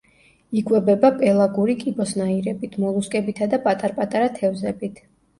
იკვებება 0.59 1.09
პელაგური 1.17 1.75
კიბოსნაირებით, 1.83 2.77
მოლუსკებითა 2.85 3.49
და 3.51 3.59
პატარ-პატარა 3.67 4.31
თევზებით. 4.39 4.99